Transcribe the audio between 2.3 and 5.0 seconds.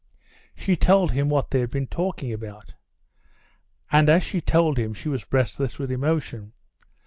about. And as she told him,